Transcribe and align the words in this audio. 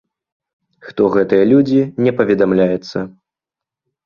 Хто 0.87 1.01
гэтыя 1.15 1.43
людзі, 1.51 1.81
не 2.07 2.11
паведамляецца. 2.23 2.97